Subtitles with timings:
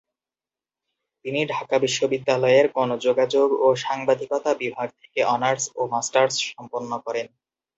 [1.25, 7.27] তিনি ঢাকা বিশ্ববিদ্যালয়ের গণযোগাযোগ ও সাংবাদিকতা বিভাগ থেকে অনার্স ও মাস্টার্স সম্পন্ন করেন।